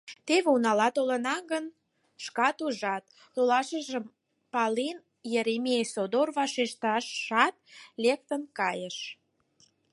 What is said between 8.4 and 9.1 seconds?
кайыш.